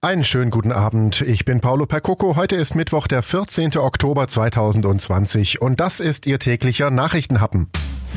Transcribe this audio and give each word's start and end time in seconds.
Einen 0.00 0.22
schönen 0.22 0.52
guten 0.52 0.70
Abend. 0.70 1.22
Ich 1.22 1.44
bin 1.44 1.58
Paolo 1.58 1.84
Percoco. 1.84 2.36
Heute 2.36 2.54
ist 2.54 2.76
Mittwoch, 2.76 3.08
der 3.08 3.20
14. 3.24 3.78
Oktober 3.78 4.28
2020 4.28 5.60
und 5.60 5.80
das 5.80 5.98
ist 5.98 6.24
Ihr 6.24 6.38
täglicher 6.38 6.92
Nachrichtenhappen. 6.92 7.68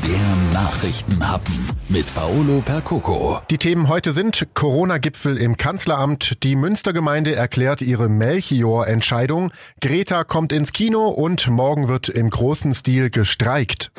Der 0.04 0.54
Nachrichtenhappen 0.54 1.52
mit 1.88 2.14
Paolo 2.14 2.62
Percoco. 2.64 3.40
Die 3.50 3.58
Themen 3.58 3.88
heute 3.88 4.12
sind 4.12 4.46
Corona-Gipfel 4.54 5.36
im 5.36 5.56
Kanzleramt, 5.56 6.44
die 6.44 6.54
Münstergemeinde 6.54 7.34
erklärt 7.34 7.82
ihre 7.82 8.08
Melchior-Entscheidung, 8.08 9.50
Greta 9.80 10.22
kommt 10.22 10.52
ins 10.52 10.72
Kino 10.72 11.08
und 11.08 11.48
morgen 11.48 11.88
wird 11.88 12.08
im 12.08 12.30
großen 12.30 12.74
Stil 12.74 13.10
gestreikt. 13.10 13.90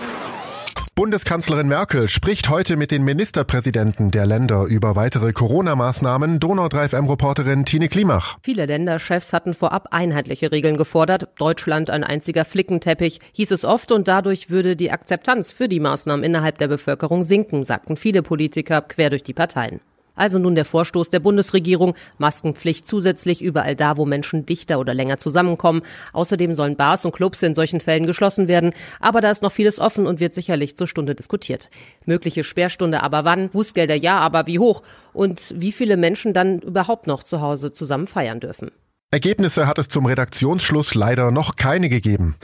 Bundeskanzlerin 0.95 1.67
Merkel 1.67 2.07
spricht 2.07 2.49
heute 2.49 2.77
mit 2.77 2.91
den 2.91 3.03
Ministerpräsidenten 3.03 4.11
der 4.11 4.27
Länder 4.27 4.65
über 4.65 4.95
weitere 4.95 5.33
Corona-Maßnahmen. 5.33 6.39
Donau 6.39 6.67
3 6.67 6.89
FM-Reporterin 6.89 7.65
Tine 7.65 7.89
Klimach. 7.89 8.37
Viele 8.43 8.67
Länderchefs 8.67 9.33
hatten 9.33 9.55
vorab 9.55 9.87
einheitliche 9.89 10.51
Regeln 10.51 10.77
gefordert. 10.77 11.29
Deutschland 11.39 11.89
ein 11.89 12.03
einziger 12.03 12.45
Flickenteppich, 12.45 13.21
hieß 13.31 13.49
es 13.49 13.65
oft, 13.65 13.91
und 13.91 14.07
dadurch 14.07 14.51
würde 14.51 14.75
die 14.75 14.91
Akzeptanz 14.91 15.51
für 15.51 15.67
die 15.67 15.79
Maßnahmen 15.79 16.23
innerhalb 16.23 16.59
der 16.59 16.67
Bevölkerung 16.67 17.23
sinken, 17.23 17.63
sagten 17.63 17.97
viele 17.97 18.21
Politiker 18.21 18.81
quer 18.81 19.09
durch 19.09 19.23
die 19.23 19.33
Parteien. 19.33 19.79
Also 20.15 20.39
nun 20.39 20.55
der 20.55 20.65
Vorstoß 20.65 21.09
der 21.09 21.19
Bundesregierung, 21.19 21.95
Maskenpflicht 22.17 22.87
zusätzlich 22.87 23.41
überall 23.41 23.75
da, 23.75 23.97
wo 23.97 24.05
Menschen 24.05 24.45
dichter 24.45 24.79
oder 24.79 24.93
länger 24.93 25.17
zusammenkommen. 25.17 25.81
Außerdem 26.13 26.53
sollen 26.53 26.75
Bars 26.75 27.05
und 27.05 27.13
Clubs 27.13 27.41
in 27.41 27.55
solchen 27.55 27.79
Fällen 27.79 28.05
geschlossen 28.05 28.47
werden. 28.47 28.73
Aber 28.99 29.21
da 29.21 29.31
ist 29.31 29.41
noch 29.41 29.51
vieles 29.51 29.79
offen 29.79 30.05
und 30.05 30.19
wird 30.19 30.33
sicherlich 30.33 30.77
zur 30.77 30.87
Stunde 30.87 31.15
diskutiert. 31.15 31.69
Mögliche 32.05 32.43
Sperrstunde 32.43 33.01
aber 33.01 33.25
wann, 33.25 33.49
Bußgelder 33.49 33.95
ja, 33.95 34.19
aber 34.19 34.45
wie 34.47 34.59
hoch 34.59 34.83
und 35.13 35.53
wie 35.57 35.71
viele 35.71 35.97
Menschen 35.97 36.33
dann 36.33 36.59
überhaupt 36.59 37.07
noch 37.07 37.23
zu 37.23 37.41
Hause 37.41 37.73
zusammen 37.73 38.07
feiern 38.07 38.39
dürfen. 38.39 38.71
Ergebnisse 39.11 39.67
hat 39.67 39.77
es 39.77 39.89
zum 39.89 40.07
Redaktionsschluss 40.07 40.95
leider 40.95 41.29
noch 41.29 41.55
keine 41.55 41.87
gegeben. 41.87 42.35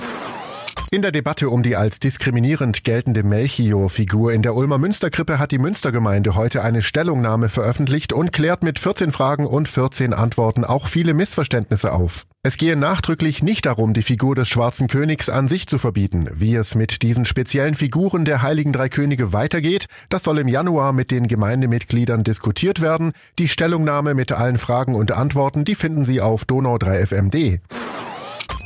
In 0.91 1.03
der 1.03 1.11
Debatte 1.11 1.51
um 1.51 1.61
die 1.61 1.75
als 1.75 1.99
diskriminierend 1.99 2.83
geltende 2.83 3.21
Melchior-Figur 3.21 4.33
in 4.33 4.41
der 4.41 4.55
Ulmer 4.55 4.79
Münsterkrippe 4.79 5.37
hat 5.37 5.51
die 5.51 5.59
Münstergemeinde 5.59 6.33
heute 6.33 6.63
eine 6.63 6.81
Stellungnahme 6.81 7.49
veröffentlicht 7.49 8.11
und 8.11 8.33
klärt 8.33 8.63
mit 8.63 8.79
14 8.79 9.11
Fragen 9.11 9.45
und 9.45 9.69
14 9.69 10.15
Antworten 10.15 10.65
auch 10.65 10.87
viele 10.87 11.13
Missverständnisse 11.13 11.93
auf. 11.93 12.25
Es 12.41 12.57
gehe 12.57 12.75
nachdrücklich 12.75 13.43
nicht 13.43 13.67
darum, 13.67 13.93
die 13.93 14.01
Figur 14.01 14.33
des 14.33 14.49
Schwarzen 14.49 14.87
Königs 14.87 15.29
an 15.29 15.47
sich 15.47 15.67
zu 15.67 15.77
verbieten. 15.77 16.27
Wie 16.33 16.55
es 16.55 16.73
mit 16.73 17.03
diesen 17.03 17.25
speziellen 17.25 17.75
Figuren 17.75 18.25
der 18.25 18.41
Heiligen 18.41 18.73
Drei 18.73 18.89
Könige 18.89 19.31
weitergeht, 19.31 19.85
das 20.09 20.23
soll 20.23 20.39
im 20.39 20.47
Januar 20.47 20.91
mit 20.91 21.11
den 21.11 21.27
Gemeindemitgliedern 21.27 22.23
diskutiert 22.23 22.81
werden. 22.81 23.11
Die 23.37 23.47
Stellungnahme 23.47 24.15
mit 24.15 24.31
allen 24.31 24.57
Fragen 24.57 24.95
und 24.95 25.11
Antworten, 25.11 25.65
die 25.65 25.75
finden 25.75 26.03
Sie 26.03 26.19
auf 26.19 26.45
donau3fmd. 26.45 27.59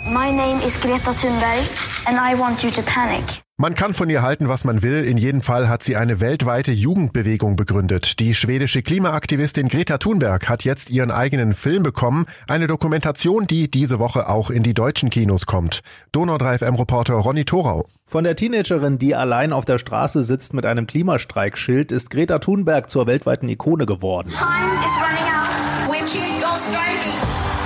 My 0.05 0.29
name 0.31 0.59
is 0.65 0.77
Greta 0.81 1.13
Thunberg 1.13 1.69
and 2.05 2.19
I 2.19 2.37
want 2.37 2.61
you 2.61 2.69
to 2.71 2.81
panic. 2.81 3.41
Man 3.55 3.73
kann 3.73 3.93
von 3.93 4.09
ihr 4.09 4.21
halten, 4.21 4.49
was 4.49 4.65
man 4.65 4.83
will. 4.83 5.05
In 5.05 5.17
jedem 5.17 5.41
Fall 5.41 5.69
hat 5.69 5.81
sie 5.81 5.95
eine 5.95 6.19
weltweite 6.19 6.73
Jugendbewegung 6.73 7.55
begründet. 7.55 8.19
Die 8.19 8.35
schwedische 8.35 8.81
Klimaaktivistin 8.81 9.69
Greta 9.69 9.99
Thunberg 9.99 10.49
hat 10.49 10.65
jetzt 10.65 10.89
ihren 10.89 11.09
eigenen 11.09 11.53
Film 11.53 11.83
bekommen. 11.83 12.25
Eine 12.49 12.67
Dokumentation, 12.67 13.47
die 13.47 13.71
diese 13.71 13.97
Woche 13.99 14.27
auch 14.27 14.49
in 14.49 14.61
die 14.61 14.73
deutschen 14.73 15.09
Kinos 15.09 15.45
kommt. 15.45 15.79
Donau 16.11 16.37
3 16.37 16.57
FM-Reporter 16.57 17.13
Ronny 17.13 17.45
Thorau. 17.45 17.87
Von 18.05 18.25
der 18.25 18.35
Teenagerin, 18.35 18.97
die 18.97 19.15
allein 19.15 19.53
auf 19.53 19.63
der 19.63 19.77
Straße 19.77 20.23
sitzt 20.23 20.53
mit 20.53 20.65
einem 20.65 20.85
Klimastreikschild, 20.85 21.93
ist 21.93 22.09
Greta 22.09 22.39
Thunberg 22.39 22.89
zur 22.89 23.07
weltweiten 23.07 23.47
Ikone 23.47 23.85
geworden. 23.85 24.33
Time 24.33 24.73
is 24.85 24.91
running 24.99 25.31
out. 25.31 25.89
We 25.89 25.99
keep 26.05 26.45
on 26.45 26.57
striking. 26.57 27.62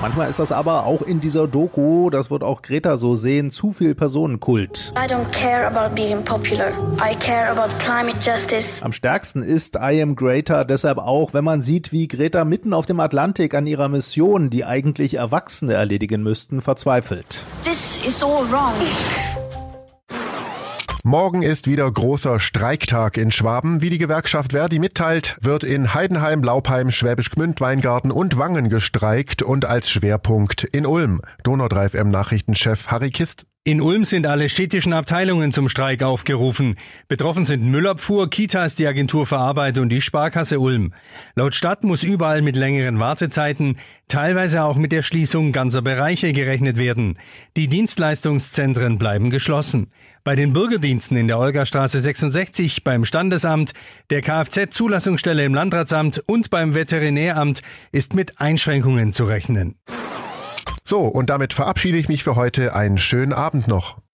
Manchmal 0.00 0.30
ist 0.30 0.38
das 0.38 0.50
aber 0.50 0.86
auch 0.86 1.02
in 1.02 1.20
dieser 1.20 1.46
Doku, 1.46 2.08
das 2.08 2.30
wird 2.30 2.42
auch 2.42 2.62
Greta 2.62 2.96
so 2.96 3.16
sehen, 3.16 3.50
zu 3.50 3.72
viel 3.72 3.94
Personenkult. 3.94 4.94
I 4.96 5.06
don't 5.06 5.30
care 5.30 5.66
about 5.66 5.94
being 5.94 6.24
popular. 6.24 6.68
I 6.96 7.14
care 7.16 7.50
about 7.50 7.68
climate 7.78 8.16
justice. 8.24 8.82
Am 8.82 8.92
stärksten 8.92 9.42
ist 9.42 9.76
I 9.76 10.00
am 10.00 10.16
Greta 10.16 10.64
deshalb 10.64 10.96
auch, 10.96 11.34
wenn 11.34 11.44
man 11.44 11.60
sieht, 11.60 11.92
wie 11.92 12.08
Greta 12.08 12.46
mitten 12.46 12.72
auf 12.72 12.86
dem 12.86 12.98
Atlantik 12.98 13.54
an 13.54 13.66
ihrer 13.66 13.90
Mission, 13.90 14.48
die 14.48 14.64
eigentlich 14.64 15.14
Erwachsene 15.14 15.74
erledigen 15.74 16.22
müssten, 16.22 16.62
verzweifelt. 16.62 17.44
This 17.64 18.00
is 18.06 18.22
all 18.22 18.50
wrong. 18.50 18.72
Morgen 21.10 21.42
ist 21.42 21.66
wieder 21.66 21.90
großer 21.90 22.38
Streiktag 22.38 23.16
in 23.16 23.32
Schwaben. 23.32 23.82
Wie 23.82 23.90
die 23.90 23.98
Gewerkschaft 23.98 24.52
Verdi 24.52 24.78
mitteilt, 24.78 25.38
wird 25.40 25.64
in 25.64 25.92
Heidenheim, 25.92 26.44
Laupheim, 26.44 26.92
Schwäbisch 26.92 27.30
Gmünd, 27.30 27.60
Weingarten 27.60 28.12
und 28.12 28.38
Wangen 28.38 28.68
gestreikt 28.68 29.42
und 29.42 29.64
als 29.64 29.90
Schwerpunkt 29.90 30.62
in 30.62 30.86
Ulm. 30.86 31.20
Donau 31.42 31.66
3 31.66 31.88
FM 31.88 32.10
Nachrichtenchef 32.10 32.86
Harry 32.92 33.10
Kist. 33.10 33.44
In 33.62 33.82
Ulm 33.82 34.04
sind 34.04 34.26
alle 34.26 34.48
städtischen 34.48 34.94
Abteilungen 34.94 35.52
zum 35.52 35.68
Streik 35.68 36.02
aufgerufen. 36.02 36.76
Betroffen 37.08 37.44
sind 37.44 37.62
Müllabfuhr, 37.62 38.30
Kitas, 38.30 38.74
die 38.74 38.86
Agentur 38.86 39.26
für 39.26 39.36
Arbeit 39.36 39.76
und 39.76 39.90
die 39.90 40.00
Sparkasse 40.00 40.58
Ulm. 40.58 40.94
Laut 41.34 41.54
Stadt 41.54 41.84
muss 41.84 42.02
überall 42.02 42.40
mit 42.40 42.56
längeren 42.56 43.00
Wartezeiten, 43.00 43.76
teilweise 44.08 44.62
auch 44.62 44.78
mit 44.78 44.92
der 44.92 45.02
Schließung 45.02 45.52
ganzer 45.52 45.82
Bereiche 45.82 46.32
gerechnet 46.32 46.78
werden. 46.78 47.18
Die 47.54 47.68
Dienstleistungszentren 47.68 48.96
bleiben 48.96 49.28
geschlossen. 49.28 49.90
Bei 50.24 50.34
den 50.36 50.54
Bürgerdiensten 50.54 51.18
in 51.18 51.28
der 51.28 51.38
Olgastraße 51.38 52.00
66, 52.00 52.82
beim 52.82 53.04
Standesamt, 53.04 53.72
der 54.08 54.22
Kfz-Zulassungsstelle 54.22 55.44
im 55.44 55.52
Landratsamt 55.52 56.22
und 56.24 56.48
beim 56.48 56.72
Veterinäramt 56.72 57.60
ist 57.92 58.14
mit 58.14 58.40
Einschränkungen 58.40 59.12
zu 59.12 59.24
rechnen. 59.24 59.74
So, 60.90 61.02
und 61.02 61.30
damit 61.30 61.54
verabschiede 61.54 61.98
ich 61.98 62.08
mich 62.08 62.24
für 62.24 62.34
heute. 62.34 62.74
Einen 62.74 62.98
schönen 62.98 63.32
Abend 63.32 63.68
noch. 63.68 64.00